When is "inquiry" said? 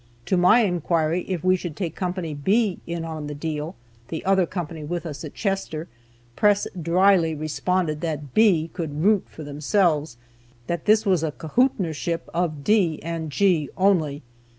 0.61-1.25